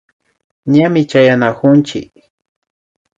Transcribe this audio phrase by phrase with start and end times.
[0.73, 2.11] Ñami chayanakunchik